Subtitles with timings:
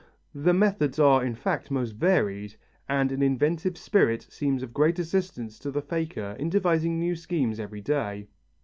[0.33, 2.55] The methods are, in fact, most varied,
[2.89, 7.59] and an inventive spirit seems of great assistance to the faker in devising new schemes
[7.59, 8.27] every day.